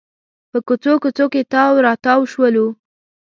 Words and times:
په 0.51 0.57
کوڅو 0.67 0.93
کوڅو 1.03 1.25
کې 1.33 1.41
تاو 1.51 1.73
راتاو 1.85 2.21
شولو. 2.31 2.65